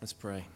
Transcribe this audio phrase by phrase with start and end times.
[0.00, 0.46] Let's pray.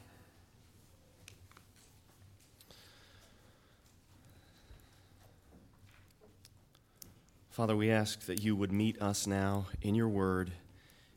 [7.50, 10.52] Father, we ask that you would meet us now in your word,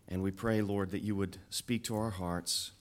[0.09, 2.71] and we pray, Lord, that you would speak to our hearts.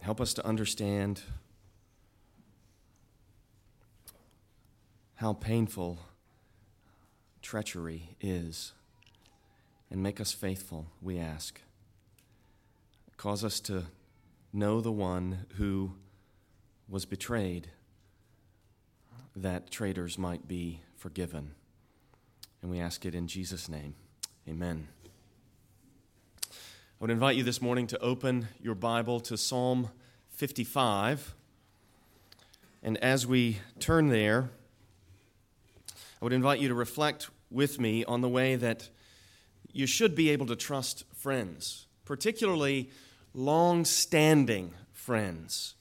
[0.00, 1.22] Help us to understand
[5.14, 6.00] how painful
[7.40, 8.72] treachery is,
[9.92, 11.60] and make us faithful, we ask.
[13.16, 13.84] Cause us to
[14.52, 15.92] know the one who
[16.88, 17.68] was betrayed,
[19.34, 21.54] that traitors might be forgiven.
[22.62, 23.94] And we ask it in Jesus' name.
[24.48, 24.88] Amen.
[26.42, 26.48] I
[27.00, 29.90] would invite you this morning to open your Bible to Psalm
[30.30, 31.34] 55.
[32.82, 34.50] And as we turn there,
[36.20, 38.88] I would invite you to reflect with me on the way that
[39.72, 42.90] you should be able to trust friends, particularly
[43.36, 45.74] long standing friends,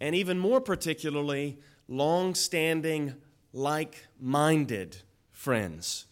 [0.00, 3.14] and even more particularly, long standing,
[3.52, 4.96] like minded
[5.32, 6.06] friends.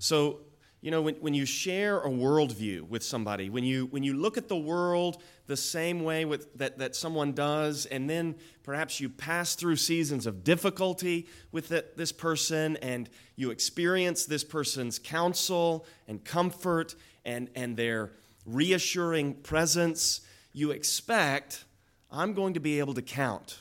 [0.00, 0.40] So,
[0.80, 4.36] you know, when, when you share a worldview with somebody, when you, when you look
[4.36, 9.08] at the world the same way with, that, that someone does, and then perhaps you
[9.08, 15.86] pass through seasons of difficulty with that, this person, and you experience this person's counsel
[16.08, 18.10] and comfort and, and their
[18.46, 21.64] reassuring presence, you expect,
[22.10, 23.58] I'm going to be able to count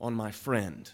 [0.00, 0.90] on my friend.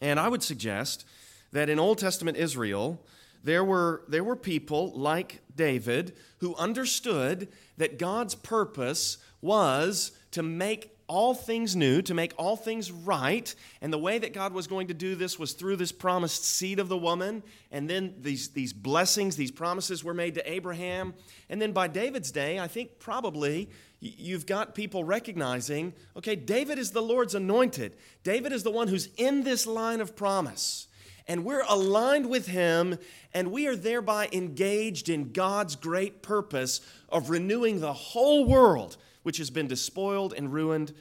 [0.00, 1.04] And I would suggest
[1.52, 3.00] that in Old Testament Israel,
[3.44, 10.91] there were, there were people like David who understood that God's purpose was to make
[11.12, 13.54] all things new, to make all things right.
[13.82, 16.78] And the way that God was going to do this was through this promised seed
[16.78, 17.42] of the woman.
[17.70, 21.12] And then these, these blessings, these promises were made to Abraham.
[21.50, 23.68] And then by David's day, I think probably
[24.00, 27.94] you've got people recognizing okay, David is the Lord's anointed.
[28.24, 30.86] David is the one who's in this line of promise.
[31.28, 32.98] And we're aligned with him,
[33.34, 36.80] and we are thereby engaged in God's great purpose
[37.10, 40.92] of renewing the whole world which has been despoiled and ruined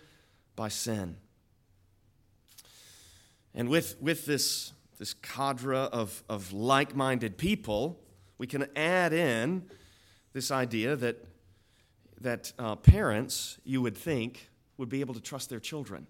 [0.55, 1.17] by sin.
[3.53, 7.99] And with, with this, this cadre of, of like minded people,
[8.37, 9.63] we can add in
[10.33, 11.23] this idea that,
[12.21, 16.07] that uh, parents, you would think, would be able to trust their children.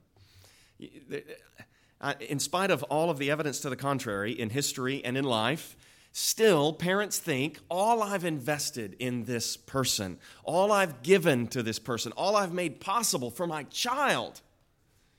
[2.00, 5.24] Uh, in spite of all of the evidence to the contrary in history and in
[5.24, 5.76] life,
[6.14, 12.12] Still, parents think all I've invested in this person, all I've given to this person,
[12.18, 14.42] all I've made possible for my child,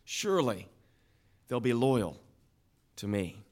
[0.05, 0.69] surely
[1.49, 2.21] they'll be loyal
[2.97, 3.43] to me.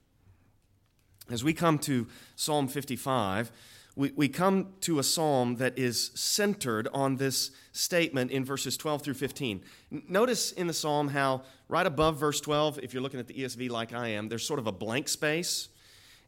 [1.31, 2.07] As we come to
[2.37, 3.51] Psalm 55,
[3.97, 9.03] we, we come to a psalm that is centered on this statement in verses 12
[9.03, 9.63] through 15.
[10.09, 13.71] Notice in the psalm how, right above verse 12, if you're looking at the ESV
[13.71, 15.70] like I am, there's sort of a blank space.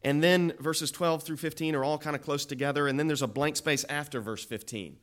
[0.05, 3.23] And then verses 12 through 15 are all kind of close together, and then there's
[3.23, 4.97] a blank space after verse 15.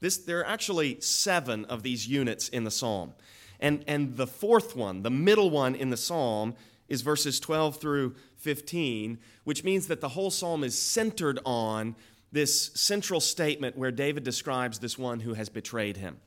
[0.00, 3.14] This, there are actually seven of these units in the psalm.
[3.60, 6.54] And, and the fourth one, the middle one in the psalm,
[6.88, 11.96] is verses 12 through 15, which means that the whole psalm is centered on
[12.32, 16.18] this central statement where David describes this one who has betrayed him.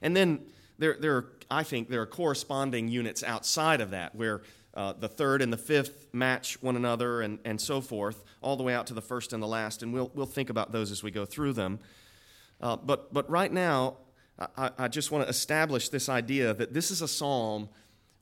[0.00, 0.40] And then
[0.78, 4.42] there, there are, I think, there are corresponding units outside of that where
[4.74, 8.62] uh, the third and the fifth match one another, and, and so forth, all the
[8.62, 9.82] way out to the first and the last.
[9.82, 11.78] And we'll, we'll think about those as we go through them.
[12.60, 13.96] Uh, but, but right now,
[14.56, 17.68] I, I just want to establish this idea that this is a psalm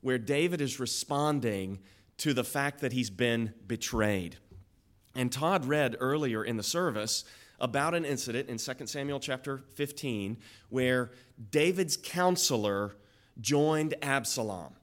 [0.01, 1.79] where David is responding
[2.17, 4.37] to the fact that he's been betrayed.
[5.15, 7.23] And Todd read earlier in the service
[7.59, 10.37] about an incident in 2 Samuel chapter 15
[10.69, 11.11] where
[11.49, 12.95] David's counselor
[13.39, 14.73] joined Absalom.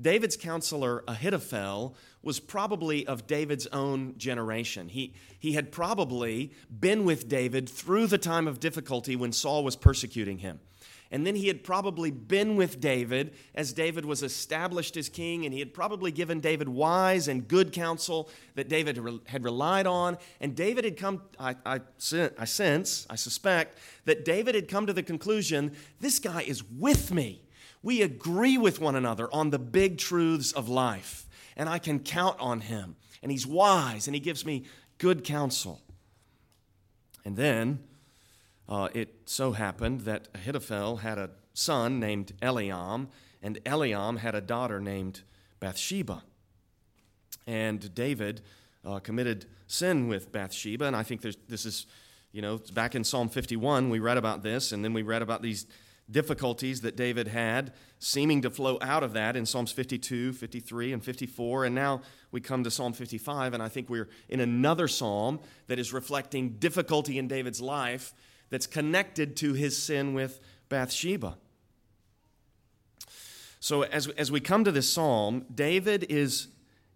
[0.00, 4.88] David's counselor, Ahithophel, was probably of David's own generation.
[4.88, 9.76] He, he had probably been with David through the time of difficulty when Saul was
[9.76, 10.60] persecuting him.
[11.10, 15.54] And then he had probably been with David as David was established as king, and
[15.54, 20.18] he had probably given David wise and good counsel that David had relied on.
[20.40, 21.80] And David had come, I, I,
[22.38, 27.10] I sense, I suspect, that David had come to the conclusion this guy is with
[27.10, 27.42] me.
[27.82, 31.26] We agree with one another on the big truths of life,
[31.56, 32.96] and I can count on him.
[33.22, 34.64] And he's wise, and he gives me
[34.98, 35.80] good counsel.
[37.24, 37.80] And then
[38.68, 43.08] uh, it so happened that Ahithophel had a son named Eliam,
[43.42, 45.22] and Eliam had a daughter named
[45.60, 46.22] Bathsheba.
[47.46, 48.42] And David
[48.84, 51.86] uh, committed sin with Bathsheba, and I think this is,
[52.32, 55.42] you know, back in Psalm 51, we read about this, and then we read about
[55.42, 55.66] these
[56.10, 61.04] difficulties that David had seeming to flow out of that in Psalms 52, 53, and
[61.04, 61.64] 54.
[61.64, 62.00] And now
[62.30, 66.50] we come to Psalm 55, and I think we're in another psalm that is reflecting
[66.50, 68.14] difficulty in David's life
[68.50, 71.36] that's connected to his sin with Bathsheba.
[73.60, 76.48] So as, as we come to this psalm, David is,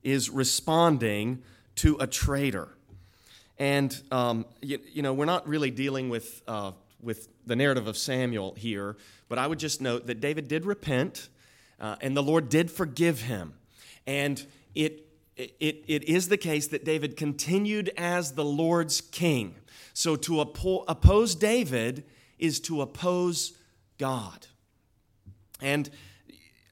[0.03, 1.43] is responding
[1.76, 2.69] to a traitor.
[3.58, 7.96] And, um, you, you, know, we're not really dealing with, uh, with the narrative of
[7.96, 8.96] Samuel here,
[9.28, 11.28] but I would just note that David did repent,
[11.81, 13.54] uh, and the Lord did forgive him.
[14.06, 14.44] And
[14.75, 19.56] it, it, it is the case that David continued as the Lord's king.
[19.94, 22.04] So to oppo- oppose David
[22.38, 23.52] is to oppose
[23.98, 24.46] God.
[25.60, 25.90] And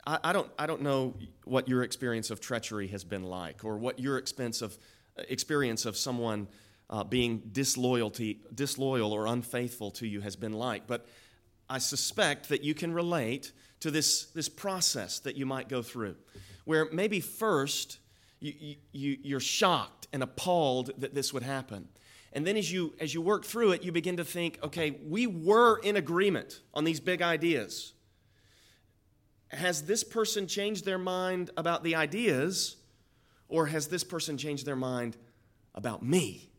[0.07, 3.79] I, I, don't, I don't know what your experience of treachery has been like, or
[3.79, 4.79] what your experience of,
[5.17, 6.49] experience of someone
[6.91, 10.87] uh, being disloyalty, disloyal or unfaithful to you has been like.
[10.89, 11.07] But
[11.69, 16.17] I suspect that you can relate to this, this process that you might go through,
[16.65, 18.01] where maybe first
[18.41, 21.89] you, you, you're shocked and appalled that this would happen.
[22.33, 25.27] And then as you, as you work through it, you begin to think, okay, we
[25.27, 27.93] were in agreement on these big ideas.
[29.49, 32.77] Has this person changed their mind about the ideas,
[33.49, 35.17] or has this person changed their mind
[35.75, 36.50] about me?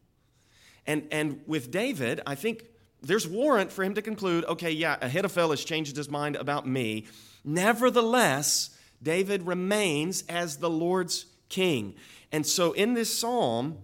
[0.88, 2.66] And, and with David, I think
[3.01, 7.06] there's warrant for him to conclude okay, yeah, Ahithophel has changed his mind about me.
[7.44, 11.95] Nevertheless, David remains as the Lord's king.
[12.31, 13.80] And so in this psalm,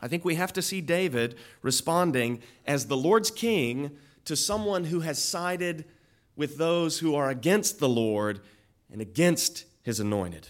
[0.00, 5.00] I think we have to see David responding as the Lord's king to someone who
[5.00, 5.84] has sided
[6.36, 8.40] with those who are against the Lord
[8.92, 10.48] and against his anointed.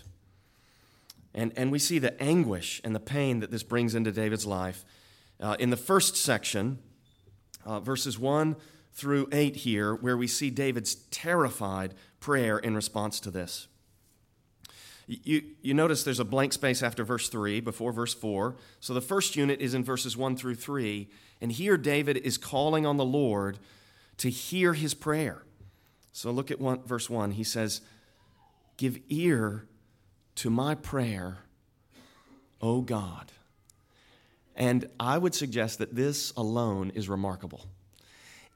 [1.34, 4.84] And, and we see the anguish and the pain that this brings into David's life.
[5.40, 6.78] Uh, in the first section,
[7.64, 8.56] uh, verses 1
[8.92, 13.68] through 8 here, where we see David's terrified prayer in response to this.
[15.06, 18.56] You, you notice there's a blank space after verse 3 before verse 4.
[18.80, 21.08] So the first unit is in verses 1 through 3.
[21.40, 23.58] And here David is calling on the Lord
[24.18, 25.44] to hear his prayer.
[26.12, 27.32] So look at one, verse 1.
[27.32, 27.82] He says,
[28.76, 29.66] Give ear
[30.36, 31.38] to my prayer,
[32.60, 33.32] O God.
[34.56, 37.66] And I would suggest that this alone is remarkable.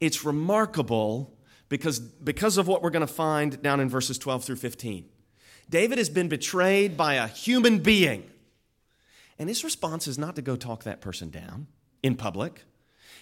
[0.01, 1.37] It's remarkable
[1.69, 5.05] because, because of what we're going to find down in verses 12 through 15.
[5.69, 8.29] David has been betrayed by a human being.
[9.39, 11.67] And his response is not to go talk that person down
[12.03, 12.65] in public.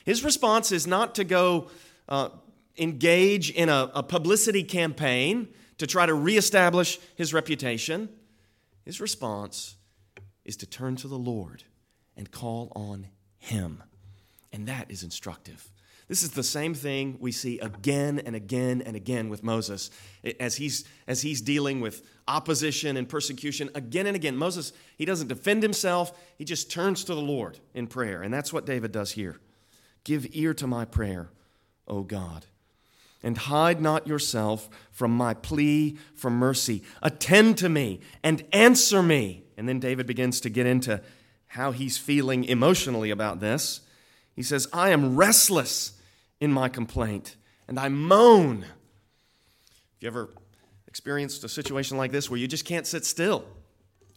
[0.05, 1.69] His response is not to go
[2.09, 2.31] uh,
[2.79, 5.49] engage in a, a publicity campaign
[5.79, 8.09] to try to reestablish his reputation.
[8.85, 9.77] His response
[10.45, 11.65] is to turn to the Lord
[12.19, 13.07] and call on
[13.39, 13.83] Him.
[14.53, 15.71] And that is instructive.
[16.09, 19.91] This is the same thing we see again and again and again with Moses
[20.41, 24.35] as he's, as he's dealing with opposition and persecution again and again.
[24.35, 28.23] Moses, he doesn't defend himself, he just turns to the Lord in prayer.
[28.23, 29.39] And that's what David does here.
[30.03, 31.29] Give ear to my prayer,
[31.87, 32.47] O God,
[33.23, 36.83] and hide not yourself from my plea for mercy.
[37.03, 39.45] Attend to me and answer me.
[39.59, 41.03] And then David begins to get into
[41.49, 43.81] how he's feeling emotionally about this.
[44.37, 45.93] He says, I am restless
[46.41, 47.37] in my complaint,
[47.67, 48.63] and I moan.
[48.63, 48.71] Have
[50.01, 50.31] you ever
[50.87, 53.45] experienced a situation like this where you just can't sit still?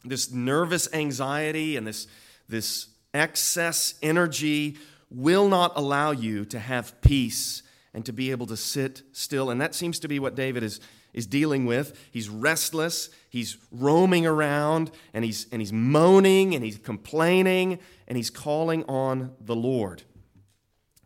[0.03, 2.07] This nervous anxiety and this,
[2.47, 4.77] this excess energy
[5.09, 7.63] will not allow you to have peace
[7.93, 9.49] and to be able to sit still.
[9.49, 10.79] And that seems to be what David is,
[11.13, 11.99] is dealing with.
[12.11, 18.29] He's restless, he's roaming around, and he's, and he's moaning, and he's complaining, and he's
[18.29, 20.03] calling on the Lord.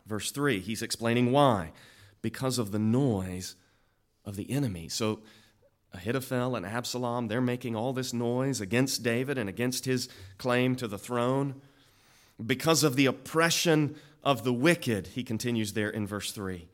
[0.06, 1.72] Verse 3, he's explaining why.
[2.22, 3.54] Because of the noise
[4.24, 4.88] of the enemy.
[4.88, 5.20] So
[5.94, 10.88] Ahithophel and Absalom, they're making all this noise against David and against his claim to
[10.88, 11.60] the throne.
[12.44, 16.68] Because of the oppression of the wicked, he continues there in verse 3.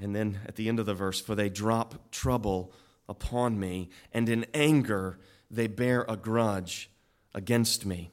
[0.00, 2.72] And then at the end of the verse, for they drop trouble
[3.08, 5.18] upon me, and in anger
[5.50, 6.90] they bear a grudge
[7.34, 8.10] against me.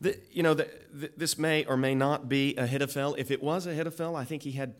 [0.00, 3.14] The, you know, the, the, this may or may not be Ahithophel.
[3.16, 4.74] If it was Ahithophel, I think he had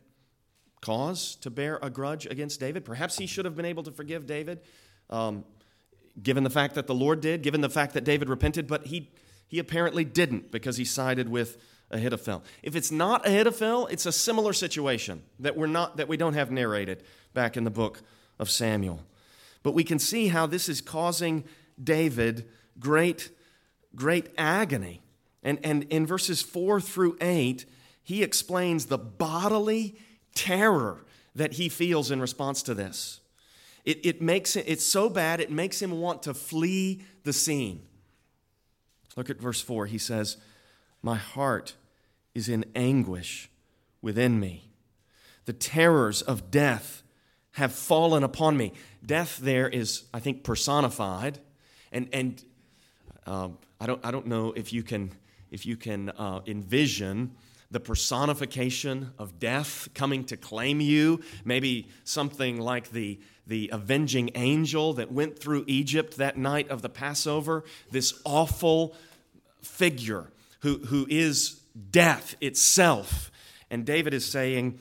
[0.80, 2.84] cause to bear a grudge against David.
[2.84, 4.60] Perhaps he should have been able to forgive David,
[5.10, 5.44] um,
[6.20, 9.12] given the fact that the Lord did, given the fact that David repented, but he,
[9.46, 11.56] he apparently didn't because he sided with
[11.92, 12.42] Ahithophel.
[12.62, 16.50] If it's not Ahithophel, it's a similar situation that, we're not, that we don't have
[16.50, 18.02] narrated back in the book
[18.42, 19.00] of Samuel.
[19.62, 21.44] But we can see how this is causing
[21.82, 23.30] David great,
[23.94, 25.00] great agony.
[25.42, 27.64] And, and in verses 4 through 8,
[28.02, 29.96] he explains the bodily
[30.34, 31.04] terror
[31.36, 33.20] that he feels in response to this.
[33.84, 37.82] It, it makes it, it's so bad, it makes him want to flee the scene.
[39.16, 39.86] Look at verse 4.
[39.86, 40.36] He says,
[41.00, 41.74] My heart
[42.34, 43.48] is in anguish
[44.00, 44.70] within me.
[45.44, 47.02] The terrors of death
[47.52, 48.72] have fallen upon me.
[49.04, 51.38] Death there is, I think, personified.
[51.90, 52.44] And, and
[53.26, 55.12] um, I, don't, I don't know if you can,
[55.50, 57.32] if you can uh, envision
[57.70, 61.20] the personification of death coming to claim you.
[61.44, 66.90] Maybe something like the, the avenging angel that went through Egypt that night of the
[66.90, 68.94] Passover, this awful
[69.62, 70.30] figure
[70.60, 73.30] who, who is death itself.
[73.70, 74.78] And David is saying,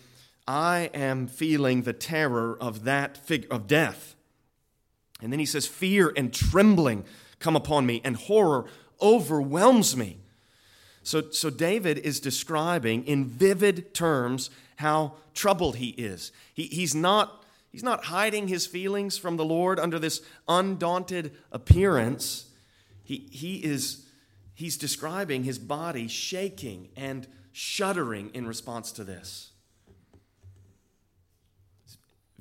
[0.51, 4.15] I am feeling the terror of that figure of death.
[5.21, 7.05] And then he says, Fear and trembling
[7.39, 8.65] come upon me, and horror
[9.01, 10.17] overwhelms me.
[11.03, 16.33] So, so David is describing in vivid terms how troubled he is.
[16.53, 22.49] He, he's, not, he's not hiding his feelings from the Lord under this undaunted appearance.
[23.05, 24.05] He, he is
[24.53, 29.50] he's describing his body shaking and shuddering in response to this.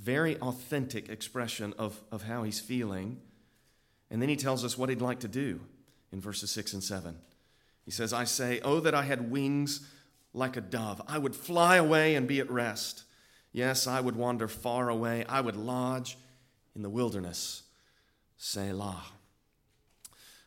[0.01, 3.21] Very authentic expression of, of how he's feeling.
[4.11, 5.61] And then he tells us what he'd like to do
[6.11, 7.17] in verses 6 and 7.
[7.85, 9.87] He says, I say, Oh, that I had wings
[10.33, 11.03] like a dove.
[11.07, 13.05] I would fly away and be at rest.
[13.53, 15.25] Yes, I would wander far away.
[15.29, 16.17] I would lodge
[16.75, 17.65] in the wilderness.
[18.37, 19.05] Selah.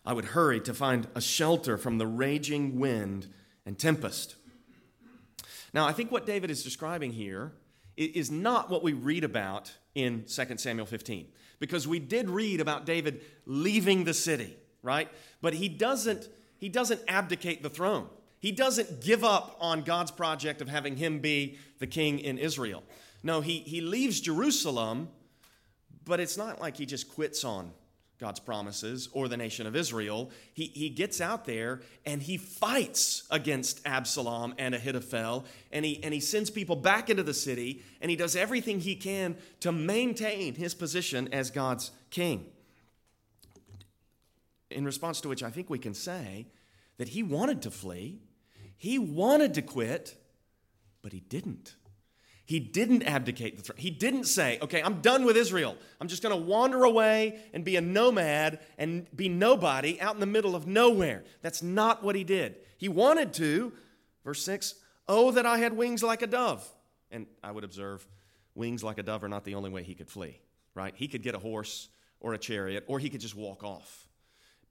[0.06, 3.28] I would hurry to find a shelter from the raging wind
[3.66, 4.36] and tempest.
[5.74, 7.52] Now, I think what David is describing here
[7.98, 11.28] is not what we read about in 2 Samuel 15,
[11.60, 15.10] because we did read about David leaving the city, right?
[15.42, 18.08] But he doesn't, he doesn't abdicate the throne.
[18.40, 22.84] He doesn't give up on God's project of having him be the king in Israel.
[23.22, 25.10] No, he, he leaves Jerusalem,
[26.04, 27.72] but it's not like he just quits on
[28.24, 30.32] God's promises or the nation of Israel.
[30.54, 36.14] He, he gets out there and he fights against Absalom and Ahithophel, and he, and
[36.14, 40.56] he sends people back into the city, and he does everything he can to maintain
[40.56, 42.46] his position as God's king.
[44.72, 46.48] In response to which I think we can say
[46.98, 48.22] that he wanted to flee,
[48.78, 50.16] he wanted to quit,
[51.02, 51.76] but he didn't.
[52.46, 53.78] He didn't abdicate the throne.
[53.78, 55.78] He didn't say, okay, I'm done with Israel.
[56.02, 60.20] I'm just going to wander away and be a nomad and be nobody out in
[60.20, 61.24] the middle of nowhere.
[61.42, 62.58] That's not what he did.
[62.78, 63.72] He wanted to,
[64.26, 64.76] verse 6,
[65.08, 66.70] oh, that I had wings like a dove.
[67.12, 68.06] And I would observe,
[68.56, 70.42] wings like a dove are not the only way he could flee,
[70.76, 70.94] right?
[70.98, 71.88] He could get a horse
[72.20, 74.08] or a chariot, or he could just walk off.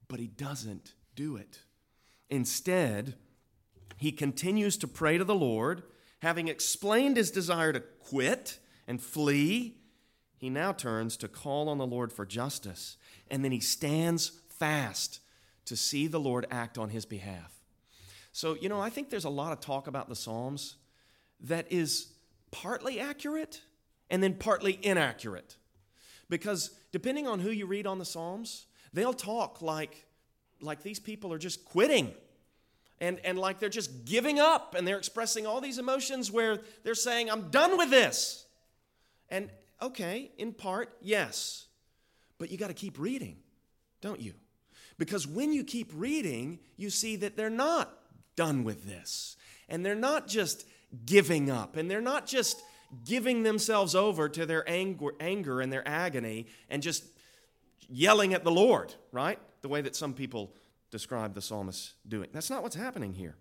[0.09, 1.61] But he doesn't do it.
[2.29, 3.15] Instead,
[3.97, 5.83] he continues to pray to the Lord
[6.23, 9.79] Having explained his desire to quit and flee,
[10.37, 12.97] he now turns to call on the Lord for justice.
[13.29, 15.19] And then he stands fast
[15.65, 17.53] to see the Lord act on his behalf.
[18.31, 20.77] So, you know, I think there's a lot of talk about the Psalms
[21.41, 22.13] that is
[22.53, 23.61] partly accurate
[24.09, 25.57] and then partly inaccurate.
[26.31, 30.07] Because depending on who you read on the Psalms, they'll talk like,
[30.61, 32.15] like these people are just quitting
[33.03, 36.95] and, and like they're just giving up and they're expressing all these emotions where they're
[36.95, 38.47] saying, I'm done with this.
[39.29, 39.51] And
[39.83, 41.67] okay, in part, yes.
[42.39, 43.39] But you got to keep reading,
[44.01, 44.35] don't you?
[44.99, 47.93] Because when you keep reading, you see that they're not
[48.37, 49.37] done with this.
[49.69, 50.65] And they're not just
[51.05, 51.77] giving up.
[51.77, 52.63] And they're not just
[53.05, 57.05] giving themselves over to their anger, anger and their agony and just
[57.89, 59.41] yelling at the Lord, right?
[59.63, 60.55] The way that some people
[60.93, 62.29] describe the psalmist doing.
[62.33, 63.35] That's not what's happening here.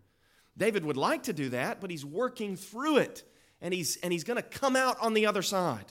[0.58, 3.24] David would like to do that, but he's working through it,
[3.62, 5.86] and he's, and he's going to come out on the other side.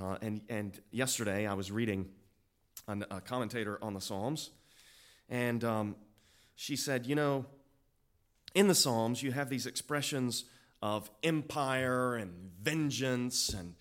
[0.00, 2.08] Uh, and, and yesterday I was reading
[2.88, 4.50] a commentator on the Psalms,
[5.30, 5.96] and um,
[6.56, 7.46] she said, You know,
[8.54, 10.44] in the Psalms, you have these expressions
[10.82, 13.74] of empire and vengeance and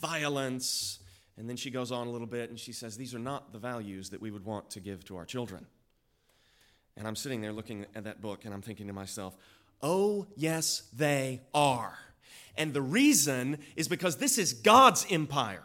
[0.00, 0.98] violence
[1.42, 3.58] and then she goes on a little bit and she says, These are not the
[3.58, 5.66] values that we would want to give to our children.
[6.96, 9.36] And I'm sitting there looking at that book and I'm thinking to myself,
[9.82, 11.98] Oh, yes, they are.
[12.56, 15.64] And the reason is because this is God's empire.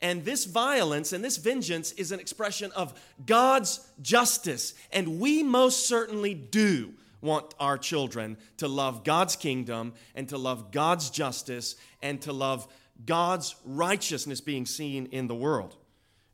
[0.00, 2.94] And this violence and this vengeance is an expression of
[3.26, 4.74] God's justice.
[4.92, 10.70] And we most certainly do want our children to love God's kingdom and to love
[10.70, 12.68] God's justice and to love
[13.04, 15.76] God's righteousness being seen in the world.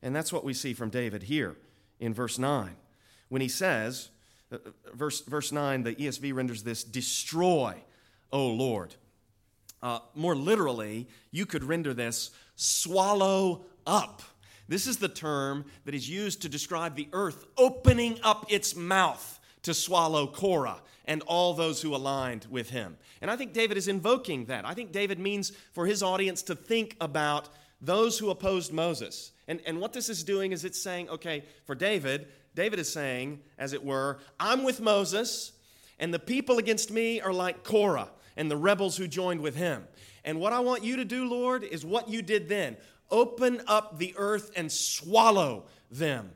[0.03, 1.57] And that's what we see from David here
[2.01, 2.77] in verse 9.
[3.29, 4.11] When he says,
[4.53, 4.59] uh,
[4.95, 7.75] verse, verse 9, the ESV renders this destroy,
[8.33, 8.95] O Lord.
[9.83, 14.23] Uh, more literally, you could render this swallow up.
[14.69, 19.39] This is the term that is used to describe the earth opening up its mouth
[19.63, 22.97] to swallow Korah and all those who aligned with him.
[23.21, 24.67] And I think David is invoking that.
[24.67, 27.49] I think David means for his audience to think about
[27.81, 29.33] those who opposed Moses.
[29.49, 33.41] And, and what this is doing is it's saying, okay, for David, David is saying,
[33.59, 35.53] as it were, I'm with Moses,
[35.99, 39.87] and the people against me are like Korah and the rebels who joined with him.
[40.25, 42.77] And what I want you to do, Lord, is what you did then
[43.11, 46.33] open up the earth and swallow them.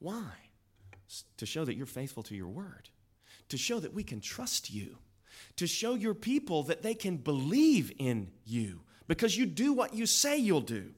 [0.00, 0.32] Why?
[1.36, 2.90] To show that you're faithful to your word,
[3.48, 4.98] to show that we can trust you,
[5.56, 10.06] to show your people that they can believe in you because you do what you
[10.06, 10.90] say you'll do.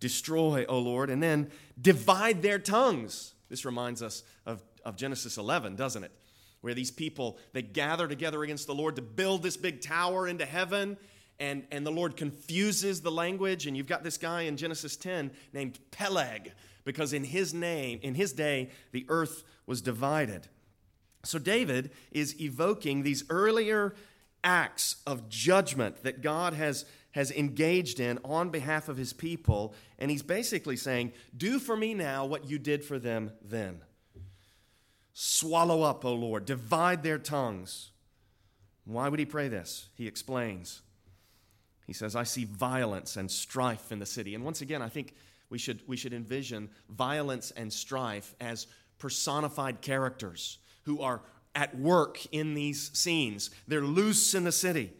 [0.00, 3.34] Destroy, O Lord, and then divide their tongues.
[3.48, 6.12] This reminds us of, of Genesis 11, doesn't it?
[6.60, 10.44] Where these people, they gather together against the Lord to build this big tower into
[10.44, 10.96] heaven,
[11.38, 13.66] and, and the Lord confuses the language.
[13.66, 16.52] And you've got this guy in Genesis 10 named Peleg,
[16.84, 20.48] because in his name, in his day, the earth was divided.
[21.24, 23.94] So David is evoking these earlier
[24.42, 29.74] acts of judgment that God has, has engaged in on behalf of his people.
[29.98, 33.80] And he's basically saying, Do for me now what you did for them then.
[35.14, 37.90] Swallow up, O Lord, divide their tongues.
[38.84, 39.88] Why would he pray this?
[39.94, 40.82] He explains.
[41.86, 44.34] He says, I see violence and strife in the city.
[44.34, 45.14] And once again, I think
[45.50, 48.66] we should, we should envision violence and strife as
[48.98, 51.22] personified characters who are
[51.54, 53.50] at work in these scenes.
[53.68, 54.92] They're loose in the city.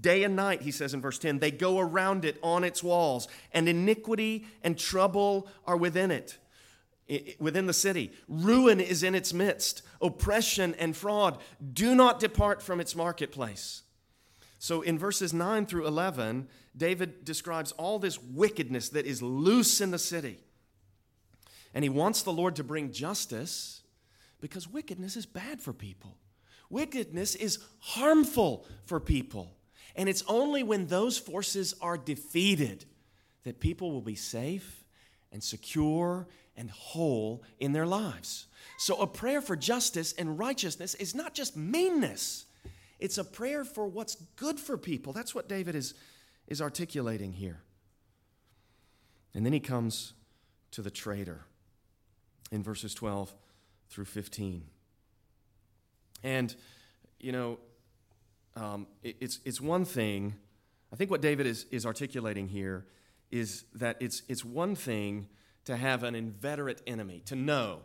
[0.00, 3.26] Day and night, he says in verse 10, they go around it on its walls,
[3.52, 6.38] and iniquity and trouble are within it,
[7.40, 8.12] within the city.
[8.28, 9.82] Ruin is in its midst.
[10.00, 11.38] Oppression and fraud
[11.72, 13.82] do not depart from its marketplace.
[14.60, 19.90] So in verses 9 through 11, David describes all this wickedness that is loose in
[19.90, 20.38] the city.
[21.74, 23.77] And he wants the Lord to bring justice
[24.40, 26.16] because wickedness is bad for people.
[26.70, 29.56] Wickedness is harmful for people.
[29.96, 32.84] And it's only when those forces are defeated
[33.44, 34.84] that people will be safe
[35.32, 38.46] and secure and whole in their lives.
[38.78, 42.46] So, a prayer for justice and righteousness is not just meanness,
[42.98, 45.12] it's a prayer for what's good for people.
[45.12, 45.94] That's what David is,
[46.46, 47.62] is articulating here.
[49.34, 50.14] And then he comes
[50.72, 51.44] to the traitor
[52.50, 53.34] in verses 12
[53.88, 54.64] through 15.
[56.22, 56.54] And,
[57.20, 57.58] you know,
[58.56, 60.34] um, it, it's, it's one thing,
[60.92, 62.86] I think what David is, is articulating here
[63.30, 65.28] is that it's, it's one thing
[65.64, 67.80] to have an inveterate enemy, to know,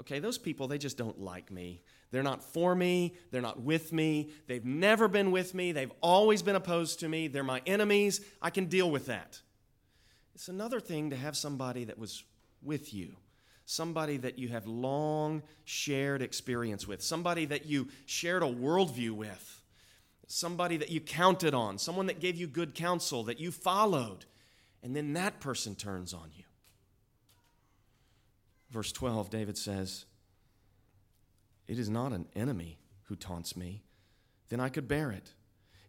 [0.00, 1.82] okay, those people, they just don't like me.
[2.10, 3.16] They're not for me.
[3.30, 4.30] They're not with me.
[4.46, 5.72] They've never been with me.
[5.72, 7.28] They've always been opposed to me.
[7.28, 8.20] They're my enemies.
[8.40, 9.40] I can deal with that.
[10.34, 12.24] It's another thing to have somebody that was
[12.62, 13.16] with you
[13.70, 19.62] somebody that you have long shared experience with, somebody that you shared a worldview with,
[20.26, 24.24] somebody that you counted on, someone that gave you good counsel, that you followed,
[24.82, 26.44] and then that person turns on you.
[28.70, 30.06] Verse 12, David says,
[31.66, 33.82] It is not an enemy who taunts me,
[34.48, 35.34] then I could bear it.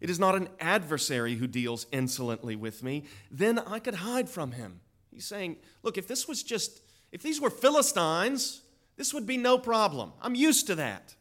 [0.02, 4.52] It is not an adversary who deals insolently with me, then I could hide from
[4.52, 4.80] him.
[5.10, 8.62] He's saying, Look, if this was just if these were Philistines,
[8.96, 10.12] this would be no problem.
[10.20, 11.14] I'm used to that.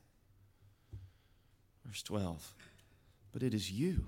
[1.86, 2.54] Verse 12.
[3.32, 4.08] But it is you,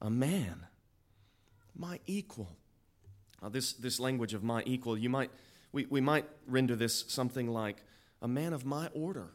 [0.00, 0.66] a man,
[1.74, 2.56] my equal.
[3.42, 5.30] Now, this, this language of my equal, you might,
[5.72, 7.82] we, we might render this something like
[8.22, 9.28] a man of my order.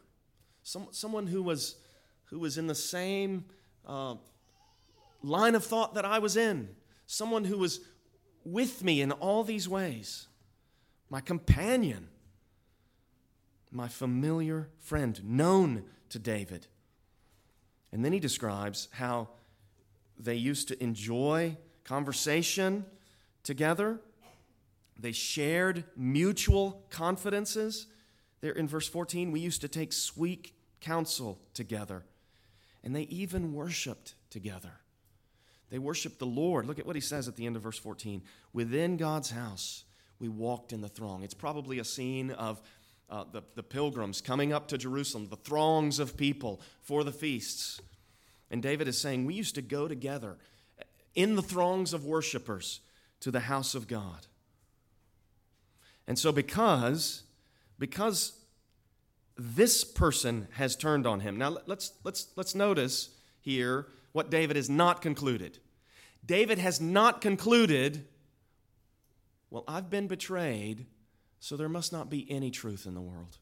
[0.62, 1.76] Some, someone who was,
[2.24, 3.44] who was in the same
[3.86, 4.16] uh,
[5.22, 6.68] line of thought that I was in.
[7.06, 7.80] Someone who was
[8.44, 10.26] with me in all these ways
[11.12, 12.08] my companion,
[13.70, 16.66] my familiar friend, known to David.
[17.92, 19.28] And then he describes how
[20.18, 22.86] they used to enjoy conversation
[23.42, 24.00] together.
[24.98, 27.88] They shared mutual confidences.
[28.40, 32.06] There in verse 14, we used to take sweet counsel together.
[32.82, 34.80] And they even worshiped together.
[35.68, 36.64] They worshiped the Lord.
[36.64, 38.22] Look at what he says at the end of verse 14.
[38.54, 39.84] Within God's house,
[40.22, 41.24] we walked in the throng.
[41.24, 42.62] It's probably a scene of
[43.10, 47.80] uh, the, the pilgrims coming up to Jerusalem, the throngs of people for the feasts.
[48.48, 50.38] And David is saying, We used to go together
[51.16, 52.80] in the throngs of worshipers
[53.20, 54.28] to the house of God.
[56.06, 57.24] And so, because,
[57.78, 58.38] because
[59.36, 64.70] this person has turned on him, now let's, let's, let's notice here what David has
[64.70, 65.58] not concluded.
[66.24, 68.06] David has not concluded,
[69.52, 70.86] well, I've been betrayed,
[71.38, 73.36] so there must not be any truth in the world.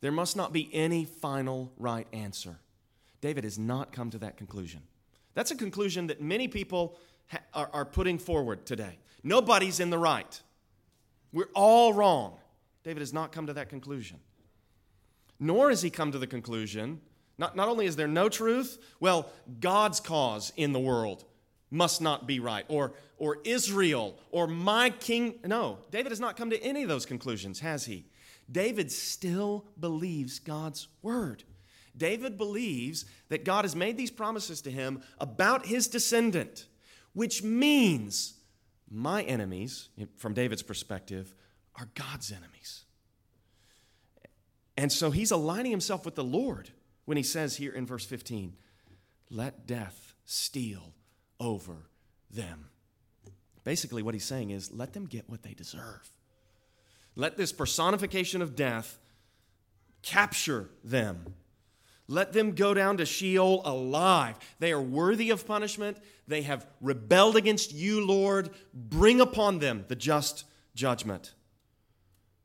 [0.00, 2.60] There must not be any final right answer.
[3.20, 4.80] David has not come to that conclusion.
[5.34, 8.98] That's a conclusion that many people ha- are, are putting forward today.
[9.24, 10.40] Nobody's in the right.
[11.32, 12.38] We're all wrong.
[12.84, 14.20] David has not come to that conclusion.
[15.40, 17.00] Nor has he come to the conclusion,
[17.38, 21.24] not, not only is there no truth, well, God's cause in the world
[21.72, 25.38] must not be right, or, or Israel, or my king.
[25.44, 28.04] No, David has not come to any of those conclusions, has he?
[28.50, 31.44] David still believes God's word.
[31.96, 36.66] David believes that God has made these promises to him about his descendant,
[37.14, 38.34] which means
[38.90, 41.34] my enemies, from David's perspective,
[41.76, 42.84] are God's enemies.
[44.76, 46.70] And so he's aligning himself with the Lord
[47.06, 48.56] when he says here in verse 15,
[49.30, 50.94] let death steal
[51.42, 51.88] over
[52.30, 52.68] them.
[53.64, 56.10] Basically, what he's saying is, let them get what they deserve.
[57.14, 58.98] Let this personification of death
[60.02, 61.34] capture them.
[62.08, 64.36] Let them go down to Sheol alive.
[64.58, 65.98] They are worthy of punishment.
[66.26, 68.50] They have rebelled against you, Lord.
[68.74, 71.34] Bring upon them the just judgment.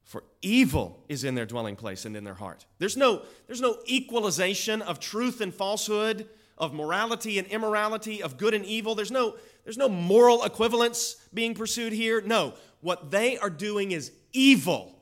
[0.03, 2.65] For evil is in their dwelling place and in their heart.
[2.77, 8.53] There's no, there's no equalization of truth and falsehood, of morality and immorality, of good
[8.53, 8.95] and evil.
[8.95, 12.21] There's no, there's no moral equivalence being pursued here.
[12.21, 14.99] No, what they are doing is evil.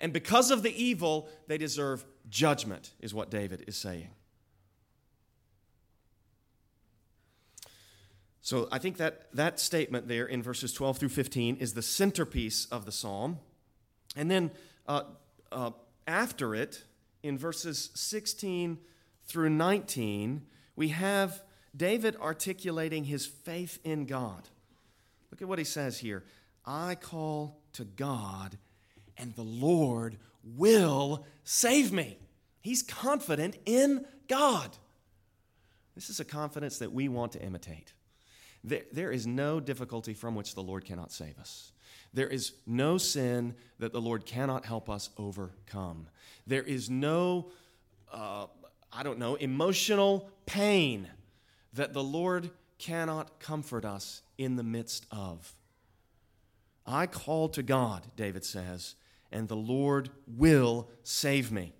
[0.00, 4.10] And because of the evil, they deserve judgment, is what David is saying.
[8.40, 12.64] So I think that that statement there in verses 12 through 15 is the centerpiece
[12.66, 13.40] of the psalm.
[14.16, 14.52] And then
[14.86, 15.02] uh,
[15.52, 15.72] uh,
[16.06, 16.84] after it,
[17.22, 18.78] in verses 16
[19.26, 20.46] through 19,
[20.78, 21.42] we have
[21.76, 24.48] David articulating his faith in God.
[25.32, 26.22] Look at what he says here
[26.64, 28.56] I call to God,
[29.16, 32.16] and the Lord will save me.
[32.60, 34.70] He's confident in God.
[35.96, 37.92] This is a confidence that we want to imitate.
[38.62, 41.72] There, there is no difficulty from which the Lord cannot save us.
[42.14, 46.06] There is no sin that the Lord cannot help us overcome.
[46.46, 47.50] There is no,
[48.12, 48.46] uh,
[48.92, 51.08] I don't know, emotional pain
[51.74, 55.54] that the Lord cannot comfort us in the midst of.
[56.86, 58.94] I call to God, David says,
[59.30, 61.74] and the Lord will save me.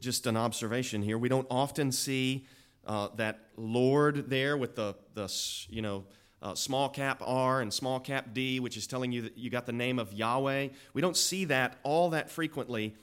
[0.00, 1.16] Just an observation here.
[1.16, 2.46] We don't often see
[2.86, 5.32] uh, that Lord there with the, the
[5.70, 6.04] you know,
[6.40, 9.66] uh, small cap R and small cap D, which is telling you that you got
[9.66, 10.68] the name of Yahweh.
[10.92, 12.94] We don't see that all that frequently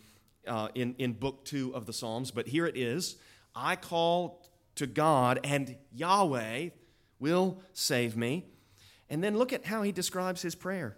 [0.47, 3.17] uh, in, in book two of the Psalms, but here it is.
[3.55, 4.43] I call
[4.75, 6.69] to God, and Yahweh
[7.19, 8.45] will save me.
[9.09, 10.97] And then look at how he describes his prayer.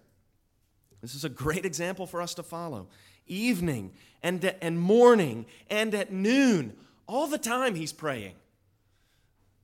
[1.01, 2.87] This is a great example for us to follow.
[3.27, 3.91] Evening
[4.23, 6.73] and, and morning and at noon,
[7.07, 8.35] all the time he's praying.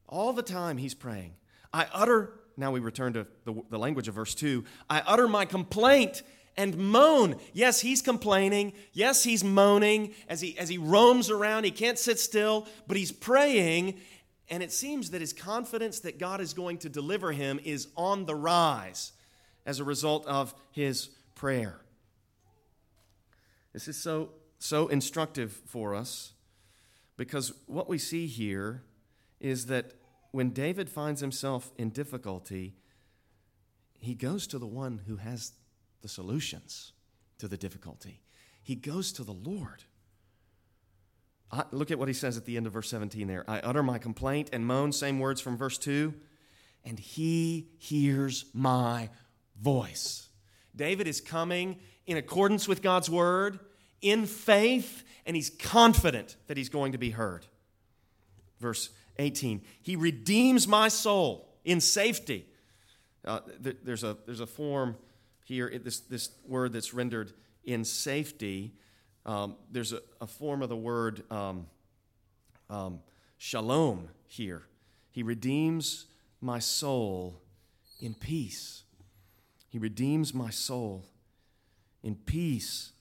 [0.08, 1.34] All the time he's praying.
[1.74, 5.46] I utter now we return to the, the language of verse 2 I utter my
[5.46, 6.22] complaint
[6.56, 7.36] and moan.
[7.54, 8.74] Yes, he's complaining.
[8.92, 11.64] Yes, he's moaning as he, as he roams around.
[11.64, 14.00] He can't sit still, but he's praying.
[14.50, 18.26] And it seems that his confidence that God is going to deliver him is on
[18.26, 19.14] the rise
[19.66, 21.80] as a result of his prayer.
[23.72, 26.34] This is so, so instructive for us
[27.18, 28.84] because what we see here
[29.40, 29.94] is that
[30.32, 32.76] when David finds himself in difficulty,
[34.00, 35.54] he goes to the one who has
[36.04, 36.92] the solutions
[37.40, 38.22] to the difficulty.
[38.62, 39.84] He goes to the Lord.
[41.52, 43.44] I, look at what he says at the end of verse 17 there.
[43.48, 46.14] I utter my complaint and moan, same words from verse 2,
[46.84, 49.10] and he hears my
[49.60, 50.28] voice.
[50.76, 53.60] David is coming in accordance with God's word,
[54.02, 57.46] in faith, and he's confident that he's going to be heard.
[58.60, 58.90] Verse
[59.20, 59.62] 18.
[59.82, 62.46] He redeems my soul in safety.
[63.24, 64.98] Uh, th- there's, a, there's a form
[65.44, 68.74] here, this, this word that's rendered in safety.
[69.26, 71.68] Um, there's a, a, form of the word um,
[72.70, 73.00] um,
[73.38, 74.64] shalom here.
[75.12, 76.06] He redeems
[76.42, 77.42] my soul
[78.00, 78.84] in peace.
[79.70, 81.06] He redeems my soul
[82.04, 82.92] in peace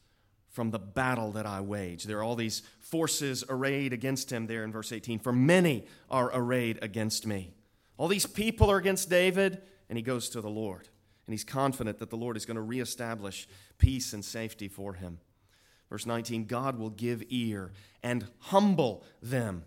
[0.48, 2.04] from the battle that I wage.
[2.04, 5.18] There are all these forces arrayed against him there in verse 18.
[5.18, 7.54] For many are arrayed against me.
[7.96, 10.88] All these people are against David, and he goes to the Lord.
[11.32, 15.18] And he's confident that the Lord is going to reestablish peace and safety for him.
[15.88, 19.64] Verse 19 God will give ear and humble them.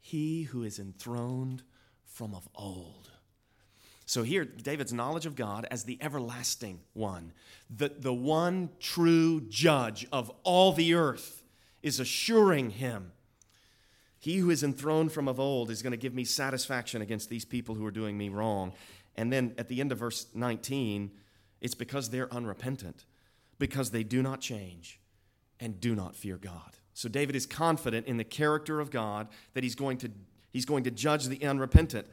[0.00, 1.64] He who is enthroned
[2.06, 3.10] from of old.
[4.06, 7.34] So here, David's knowledge of God as the everlasting one,
[7.68, 11.44] the, the one true judge of all the earth,
[11.82, 13.12] is assuring him
[14.18, 17.44] He who is enthroned from of old is going to give me satisfaction against these
[17.44, 18.72] people who are doing me wrong.
[19.16, 21.10] And then at the end of verse 19,
[21.60, 23.04] it's because they're unrepentant,
[23.58, 25.00] because they do not change
[25.58, 26.76] and do not fear God.
[26.92, 30.10] So David is confident in the character of God that he's going to,
[30.52, 32.06] he's going to judge the unrepentant.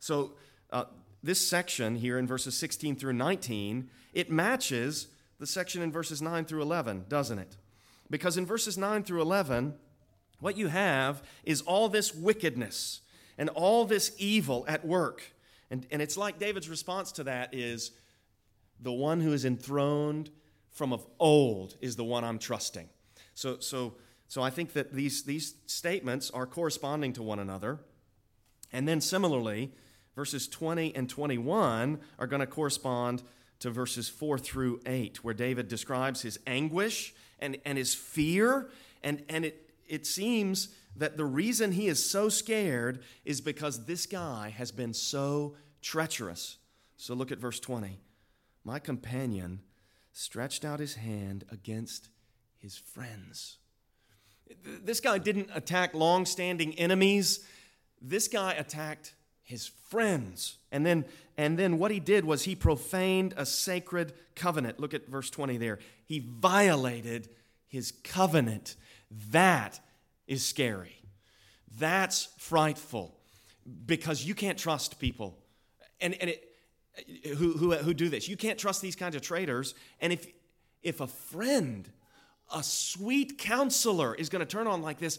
[0.00, 0.32] So
[0.70, 0.84] uh,
[1.22, 6.44] this section here in verses 16 through 19, it matches the section in verses 9
[6.44, 7.56] through 11, doesn't it?
[8.10, 9.74] Because in verses 9 through 11,
[10.40, 13.00] what you have is all this wickedness
[13.38, 15.33] and all this evil at work.
[15.74, 17.90] And, and it's like David's response to that is
[18.78, 20.30] the one who is enthroned
[20.70, 22.88] from of old is the one I'm trusting.
[23.34, 23.94] So, so,
[24.28, 27.80] so I think that these, these statements are corresponding to one another.
[28.72, 29.72] And then similarly,
[30.14, 33.24] verses 20 and 21 are going to correspond
[33.58, 38.70] to verses 4 through 8, where David describes his anguish and, and his fear.
[39.02, 44.06] And, and it, it seems that the reason he is so scared is because this
[44.06, 46.56] guy has been so treacherous.
[46.96, 48.00] So look at verse 20.
[48.64, 49.60] My companion
[50.12, 52.08] stretched out his hand against
[52.58, 53.58] his friends.
[54.64, 57.46] This guy didn't attack long standing enemies,
[58.00, 60.56] this guy attacked his friends.
[60.72, 61.04] And then,
[61.36, 64.80] and then what he did was he profaned a sacred covenant.
[64.80, 65.78] Look at verse 20 there.
[66.06, 67.28] He violated
[67.68, 68.76] his covenant.
[69.30, 69.80] That
[70.26, 71.02] is scary.
[71.78, 73.18] That's frightful
[73.86, 75.38] because you can't trust people.
[76.04, 76.54] And, and it,
[77.36, 78.28] who, who, who do this.
[78.28, 79.74] You can't trust these kinds of traitors.
[80.00, 80.26] And if,
[80.82, 81.90] if a friend,
[82.54, 85.18] a sweet counselor, is going to turn on like this,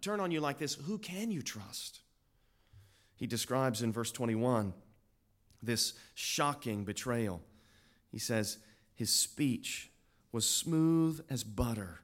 [0.00, 2.00] turn on you like this, who can you trust?
[3.16, 4.74] He describes in verse 21
[5.62, 7.40] this shocking betrayal.
[8.10, 8.58] He says,
[8.94, 9.90] His speech
[10.30, 12.00] was smooth as butter,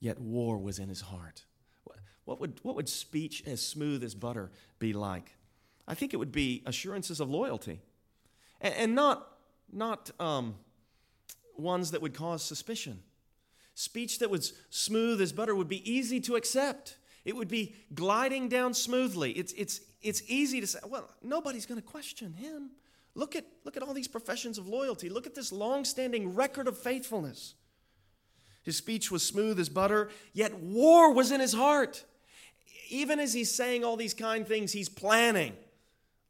[0.00, 1.44] yet war was in his heart.
[2.24, 5.34] What would, what would speech as smooth as butter be like?
[5.86, 7.80] I think it would be assurances of loyalty
[8.60, 9.28] and, and not,
[9.72, 10.56] not um,
[11.56, 13.00] ones that would cause suspicion.
[13.74, 16.96] Speech that was smooth as butter would be easy to accept.
[17.24, 19.32] It would be gliding down smoothly.
[19.32, 22.70] It's, it's, it's easy to say, well, nobody's going to question him.
[23.14, 25.08] Look at, look at all these professions of loyalty.
[25.08, 27.54] Look at this long standing record of faithfulness.
[28.62, 32.04] His speech was smooth as butter, yet war was in his heart.
[32.88, 35.54] Even as he's saying all these kind things, he's planning,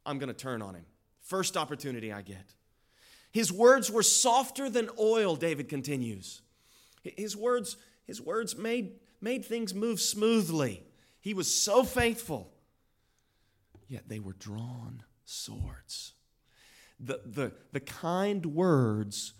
[0.05, 0.85] I'm going to turn on him.
[1.21, 2.53] First opportunity I get.
[3.31, 6.41] His words were softer than oil, David continues.
[7.03, 10.83] His words, his words made, made things move smoothly.
[11.19, 12.51] He was so faithful.
[13.87, 16.13] Yet they were drawn swords.
[16.99, 19.33] The, the, the kind words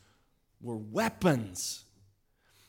[0.61, 1.85] were weapons.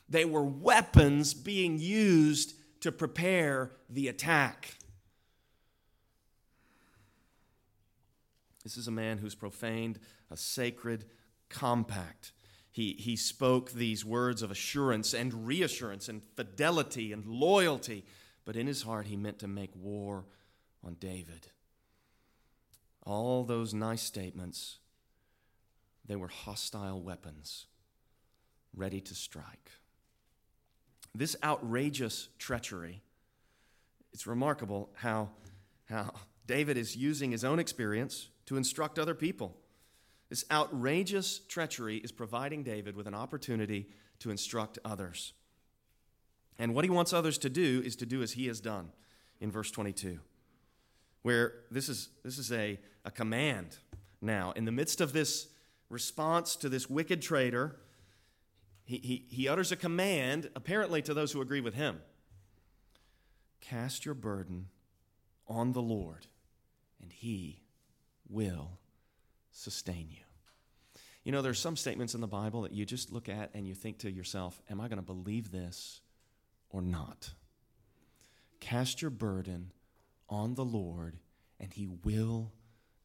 [0.07, 4.76] They were weapons being used to prepare the attack.
[8.67, 9.97] This is a man who's profaned
[10.29, 11.05] a sacred
[11.47, 12.33] compact.
[12.69, 18.03] He, he spoke these words of assurance and reassurance and fidelity and loyalty,
[18.43, 20.25] but in his heart he meant to make war
[20.83, 21.47] on David.
[23.03, 24.79] All those nice statements,
[26.05, 27.67] they were hostile weapons
[28.75, 29.71] ready to strike.
[31.15, 33.01] This outrageous treachery,
[34.11, 35.29] it's remarkable how,
[35.85, 36.11] how
[36.45, 39.55] David is using his own experience to instruct other people.
[40.29, 43.87] This outrageous treachery is providing David with an opportunity
[44.19, 45.33] to instruct others.
[46.59, 48.91] And what he wants others to do is to do as he has done
[49.39, 50.19] in verse 22,
[51.21, 53.77] where this is, this is a, a command
[54.21, 54.53] now.
[54.53, 55.47] In the midst of this
[55.89, 57.77] response to this wicked traitor,
[58.85, 62.01] he, he, he utters a command, apparently to those who agree with him
[63.61, 64.67] Cast your burden
[65.47, 66.27] on the Lord,
[67.01, 67.61] and he
[68.29, 68.79] will
[69.51, 70.23] sustain you.
[71.23, 73.73] You know, there's some statements in the Bible that you just look at and you
[73.73, 75.99] think to yourself, Am I going to believe this
[76.69, 77.31] or not?
[78.59, 79.71] Cast your burden
[80.29, 81.17] on the Lord,
[81.59, 82.53] and He will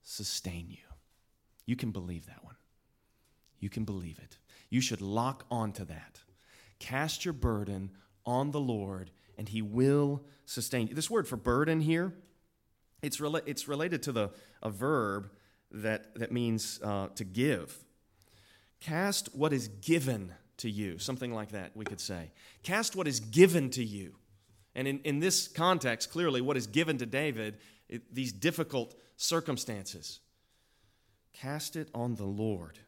[0.02, 0.84] sustain you.
[1.66, 2.56] You can believe that one.
[3.58, 4.38] You can believe it.
[4.70, 6.20] You should lock onto that.
[6.78, 7.90] Cast your burden
[8.24, 10.94] on the Lord, and He will sustain you.
[10.94, 12.14] This word for burden here,
[13.02, 14.30] it's, rela- it's related to the,
[14.62, 15.30] a verb
[15.72, 17.76] that, that means uh, to give.
[18.80, 22.30] Cast what is given to you, something like that, we could say.
[22.62, 24.14] Cast what is given to you.
[24.74, 30.20] And in, in this context, clearly, what is given to David, it, these difficult circumstances,
[31.32, 32.78] cast it on the Lord,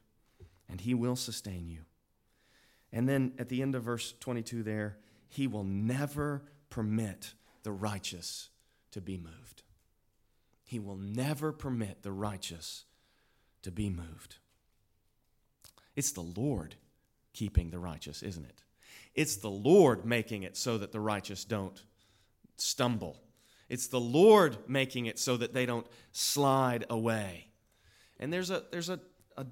[0.69, 1.81] and he will sustain you.
[2.93, 4.99] And then at the end of verse 22 there,
[5.29, 8.51] he will never permit the righteous
[8.93, 9.63] to be moved.
[10.65, 12.85] He will never permit the righteous
[13.63, 14.37] to be moved.
[15.95, 16.75] It's the Lord
[17.33, 18.63] keeping the righteous, isn't it?
[19.15, 21.83] It's the Lord making it so that the righteous don't
[22.57, 23.21] stumble.
[23.69, 27.49] It's the Lord making it so that they don't slide away.
[28.19, 29.01] And there's a there's a,
[29.37, 29.47] a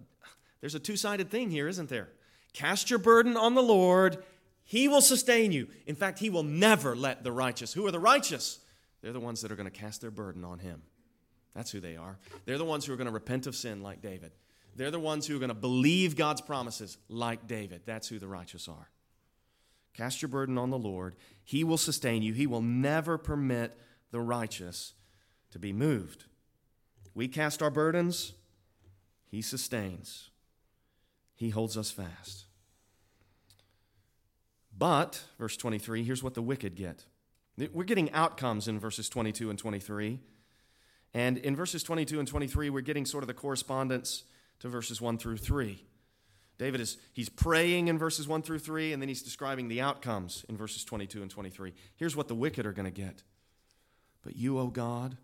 [0.61, 2.09] there's a two-sided thing here, isn't there?
[2.53, 4.22] Cast your burden on the Lord,
[4.64, 5.68] he will sustain you.
[5.87, 7.72] In fact, he will never let the righteous.
[7.72, 8.61] Who are the righteous?
[9.01, 10.83] They're the ones that are going to cast their burden on him.
[11.55, 12.19] That's who they are.
[12.45, 14.33] They're the ones who are going to repent of sin like David.
[14.75, 17.83] They're the ones who are going to believe God's promises like David.
[17.85, 18.88] That's who the righteous are.
[19.95, 21.17] Cast your burden on the Lord.
[21.45, 22.33] He will sustain you.
[22.33, 23.79] He will never permit
[24.11, 24.95] the righteous
[25.51, 26.25] to be moved.
[27.15, 28.33] We cast our burdens,
[29.27, 30.31] He sustains.
[31.35, 32.47] He holds us fast.
[34.77, 37.05] But, verse 23, here's what the wicked get.
[37.73, 40.21] We're getting outcomes in verses 22 and 23.
[41.14, 44.25] And in verses 22 and 23, we're getting sort of the correspondence
[44.61, 45.85] to verses 1 through 3.
[46.59, 50.44] David is he's praying in verses 1 through 3 and then he's describing the outcomes
[50.48, 51.72] in verses 22 and 23.
[51.96, 53.22] Here's what the wicked are going to get.
[54.22, 55.16] But you, O God,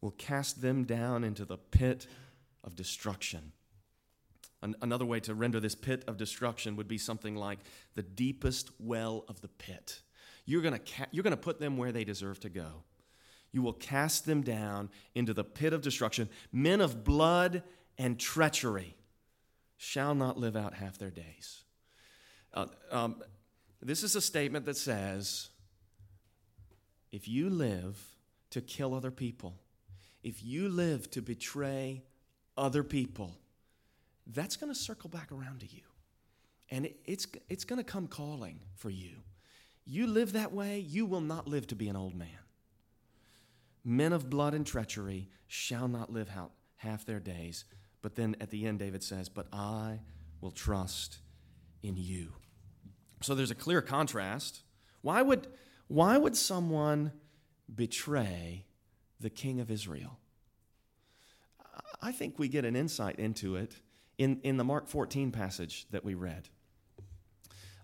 [0.00, 2.06] will cast them down into the pit
[2.62, 3.52] of destruction.
[4.62, 7.60] An- another way to render this pit of destruction would be something like
[7.94, 10.02] the deepest well of the pit.
[10.44, 12.84] You're going ca- you're to put them where they deserve to go.
[13.56, 16.28] You will cast them down into the pit of destruction.
[16.52, 17.62] Men of blood
[17.96, 18.94] and treachery
[19.78, 21.64] shall not live out half their days.
[22.52, 23.22] Uh, um,
[23.80, 25.48] this is a statement that says
[27.10, 27.98] if you live
[28.50, 29.54] to kill other people,
[30.22, 32.02] if you live to betray
[32.58, 33.38] other people,
[34.26, 35.80] that's going to circle back around to you.
[36.70, 39.22] And it's, it's going to come calling for you.
[39.86, 42.28] You live that way, you will not live to be an old man.
[43.88, 47.64] Men of blood and treachery shall not live out half their days.
[48.02, 50.00] But then at the end, David says, But I
[50.40, 51.18] will trust
[51.84, 52.32] in you.
[53.22, 54.62] So there's a clear contrast.
[55.02, 55.46] Why would,
[55.86, 57.12] why would someone
[57.72, 58.64] betray
[59.20, 60.18] the king of Israel?
[62.02, 63.76] I think we get an insight into it
[64.18, 66.48] in, in the Mark 14 passage that we read.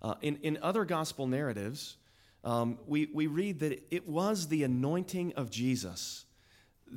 [0.02, 1.96] Uh, in, in other gospel narratives,
[2.44, 6.24] um, we, we read that it was the anointing of Jesus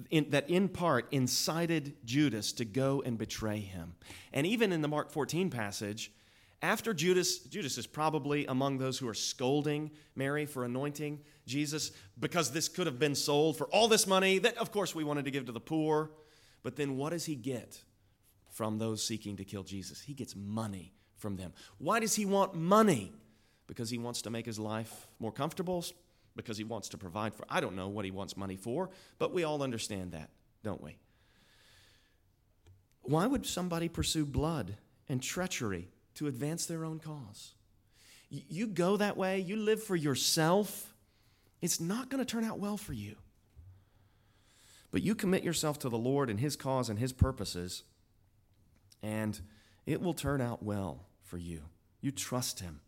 [0.09, 3.95] in, that in part incited Judas to go and betray him.
[4.33, 6.11] And even in the Mark 14 passage,
[6.61, 12.51] after Judas, Judas is probably among those who are scolding Mary for anointing Jesus because
[12.51, 15.31] this could have been sold for all this money that, of course, we wanted to
[15.31, 16.11] give to the poor.
[16.63, 17.79] But then what does he get
[18.49, 20.01] from those seeking to kill Jesus?
[20.01, 21.53] He gets money from them.
[21.77, 23.13] Why does he want money?
[23.67, 25.83] Because he wants to make his life more comfortable,
[26.35, 27.45] because he wants to provide for.
[27.49, 30.29] I don't know what he wants money for, but we all understand that,
[30.63, 30.97] don't we?
[33.01, 37.53] Why would somebody pursue blood and treachery to advance their own cause?
[38.29, 40.93] You go that way, you live for yourself,
[41.61, 43.15] it's not going to turn out well for you.
[44.91, 47.83] But you commit yourself to the Lord and His cause and His purposes,
[49.03, 49.39] and
[49.85, 51.61] it will turn out well for you.
[52.01, 52.81] You trust Him.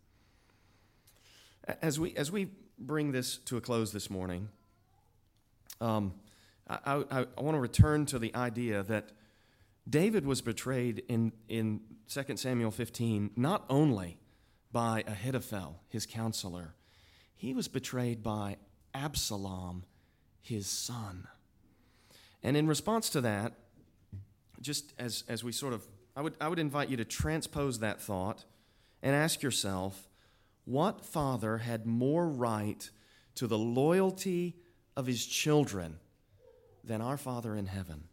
[1.82, 4.48] As we, as we bring this to a close this morning,
[5.80, 6.14] um,
[6.68, 9.12] I, I, I want to return to the idea that
[9.88, 14.18] David was betrayed in, in 2 Samuel 15 not only
[14.72, 16.74] by Ahithophel, his counselor,
[17.34, 18.56] he was betrayed by
[18.94, 19.84] Absalom,
[20.40, 21.26] his son.
[22.42, 23.54] And in response to that,
[24.60, 28.00] just as, as we sort of, I would, I would invite you to transpose that
[28.00, 28.44] thought
[29.02, 30.07] and ask yourself
[30.68, 32.90] what father had more right
[33.34, 34.54] to the loyalty
[34.94, 35.98] of his children
[36.84, 38.04] than our Father in heaven?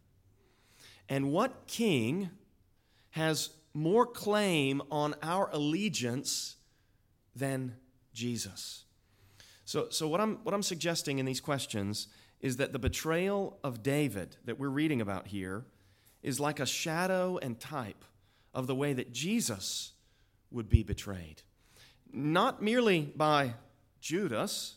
[1.06, 2.30] And what king
[3.10, 6.56] has more claim on our allegiance
[7.34, 7.76] than
[8.14, 8.84] Jesus?
[9.66, 12.08] So, so what, I'm, what I'm suggesting in these questions
[12.40, 15.66] is that the betrayal of David that we're reading about here
[16.22, 18.02] is like a shadow and type
[18.54, 19.92] of the way that Jesus
[20.50, 21.42] would be betrayed
[22.16, 23.54] not merely by
[24.00, 24.76] Judas,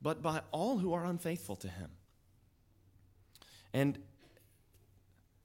[0.00, 1.90] but by all who are unfaithful to him.
[3.72, 3.98] And,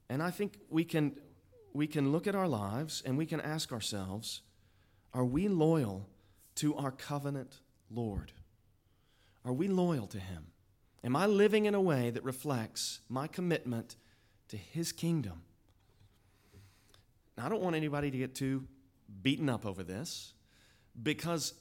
[0.08, 1.16] and I think we can,
[1.72, 4.42] we can look at our lives and we can ask ourselves
[5.12, 6.08] are we loyal
[6.56, 7.58] to our covenant
[7.90, 8.30] Lord?
[9.44, 10.46] Are we loyal to Him?
[11.02, 13.96] Am I living in a way that reflects my commitment
[14.48, 15.42] to His kingdom?
[17.36, 18.68] Now, I don't want anybody to get too
[19.22, 20.34] beaten up over this
[21.00, 21.54] because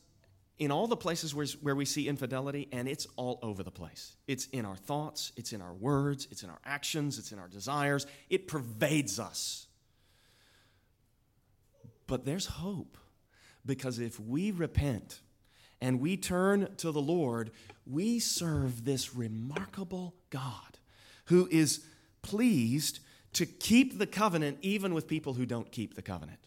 [0.60, 4.18] in all the places where, where we see infidelity, and it's all over the place.
[4.28, 7.48] It's in our thoughts, it's in our words, it's in our actions, it's in our
[7.48, 8.06] desires.
[8.30, 9.68] It pervades us.
[12.08, 12.98] But there's hope
[13.66, 15.22] because if we repent
[15.80, 17.52] and we turn to the Lord,
[17.88, 20.80] we serve this remarkable God
[21.26, 21.86] who is
[22.22, 23.00] pleased
[23.34, 26.40] to keep the covenant even with people who don't keep the covenant.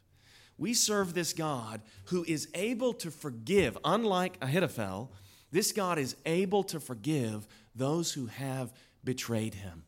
[0.63, 5.11] We serve this God who is able to forgive, unlike Ahithophel,
[5.51, 9.83] this God is able to forgive those who have betrayed him.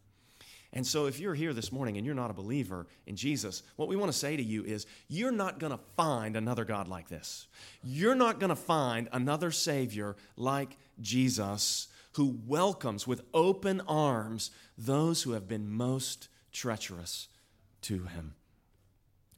[0.72, 3.86] And so, if you're here this morning and you're not a believer in Jesus, what
[3.86, 7.08] we want to say to you is you're not going to find another God like
[7.08, 7.46] this.
[7.84, 15.22] You're not going to find another Savior like Jesus who welcomes with open arms those
[15.22, 17.28] who have been most treacherous
[17.82, 18.34] to him.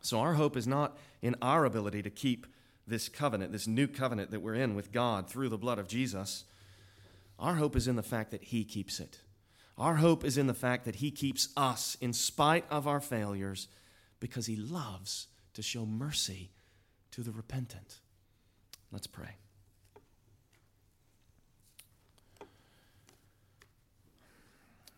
[0.01, 2.47] So, our hope is not in our ability to keep
[2.87, 6.45] this covenant, this new covenant that we're in with God through the blood of Jesus.
[7.39, 9.21] Our hope is in the fact that He keeps it.
[9.77, 13.69] Our hope is in the fact that He keeps us in spite of our failures
[14.21, 16.51] because He loves to show mercy
[17.11, 18.01] to the repentant.
[18.93, 19.37] Let's pray.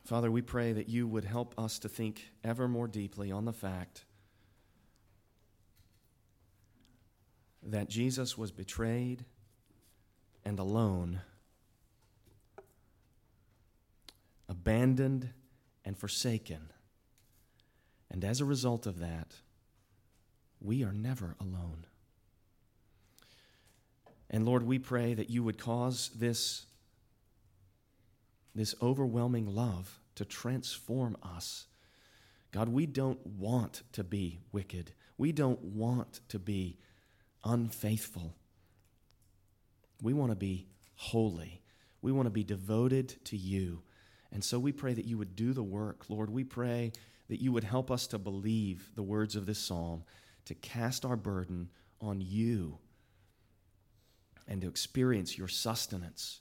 [0.05, 3.53] Father, we pray that you would help us to think ever more deeply on the
[3.53, 4.05] fact
[7.71, 9.25] that Jesus was betrayed
[10.45, 11.21] and alone,
[14.49, 15.31] abandoned
[15.85, 16.73] and forsaken.
[18.11, 19.35] And as a result of that,
[20.61, 21.85] we are never alone.
[24.31, 26.67] And Lord, we pray that you would cause this,
[28.55, 31.67] this overwhelming love to transform us.
[32.51, 34.93] God, we don't want to be wicked.
[35.19, 36.79] We don't want to be
[37.45, 38.35] unfaithful.
[40.03, 41.63] We want to be holy.
[42.03, 43.83] We want to be devoted to you.
[44.31, 46.05] And so we pray that you would do the work.
[46.09, 46.93] Lord, we pray
[47.29, 50.05] that you would help us to believe the words of this psalm,
[50.45, 51.71] to cast our burden
[52.01, 52.79] on you,
[54.47, 56.41] and to experience your sustenance,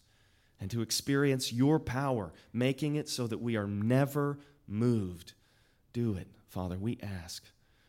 [0.60, 5.34] and to experience your power, making it so that we are never moved.
[5.94, 7.46] Do it, Father, we ask,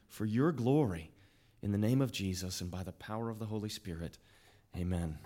[0.06, 1.12] for your glory
[1.62, 4.18] in the name of Jesus and by the power of the Holy Spirit,
[4.76, 5.18] amen.